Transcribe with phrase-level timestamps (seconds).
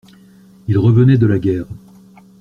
[0.67, 1.67] Il revenait de la guerre.